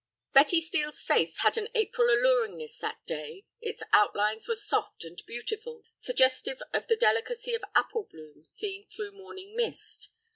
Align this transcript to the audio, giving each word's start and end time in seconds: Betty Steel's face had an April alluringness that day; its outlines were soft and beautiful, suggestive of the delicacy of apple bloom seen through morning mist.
Betty 0.33 0.59
Steel's 0.59 0.99
face 0.99 1.41
had 1.41 1.59
an 1.59 1.67
April 1.75 2.07
alluringness 2.07 2.79
that 2.79 3.05
day; 3.05 3.45
its 3.61 3.83
outlines 3.93 4.47
were 4.47 4.55
soft 4.55 5.03
and 5.03 5.21
beautiful, 5.27 5.83
suggestive 5.99 6.59
of 6.73 6.87
the 6.87 6.95
delicacy 6.95 7.53
of 7.53 7.61
apple 7.75 8.05
bloom 8.11 8.43
seen 8.47 8.87
through 8.89 9.11
morning 9.11 9.55
mist. 9.55 10.09